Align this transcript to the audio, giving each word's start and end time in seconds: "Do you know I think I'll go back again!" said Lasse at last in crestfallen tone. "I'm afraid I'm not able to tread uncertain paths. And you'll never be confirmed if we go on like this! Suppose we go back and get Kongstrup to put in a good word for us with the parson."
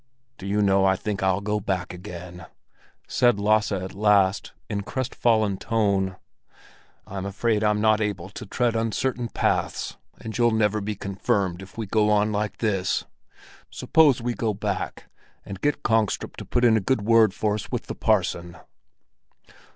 "Do 0.39 0.47
you 0.47 0.63
know 0.63 0.83
I 0.83 0.95
think 0.95 1.21
I'll 1.21 1.41
go 1.41 1.59
back 1.59 1.93
again!" 1.93 2.47
said 3.07 3.39
Lasse 3.39 3.71
at 3.71 3.93
last 3.93 4.51
in 4.67 4.81
crestfallen 4.81 5.57
tone. 5.57 6.15
"I'm 7.05 7.23
afraid 7.23 7.63
I'm 7.63 7.79
not 7.79 8.01
able 8.01 8.29
to 8.29 8.47
tread 8.47 8.75
uncertain 8.75 9.29
paths. 9.29 9.97
And 10.19 10.35
you'll 10.35 10.49
never 10.57 10.81
be 10.81 10.95
confirmed 10.95 11.61
if 11.61 11.77
we 11.77 11.85
go 11.85 12.09
on 12.09 12.31
like 12.31 12.57
this! 12.57 13.05
Suppose 13.69 14.23
we 14.23 14.33
go 14.33 14.55
back 14.55 15.07
and 15.45 15.61
get 15.61 15.83
Kongstrup 15.83 16.35
to 16.37 16.45
put 16.45 16.65
in 16.65 16.75
a 16.75 16.79
good 16.79 17.03
word 17.03 17.31
for 17.35 17.53
us 17.53 17.71
with 17.71 17.85
the 17.85 17.93
parson." 17.93 18.57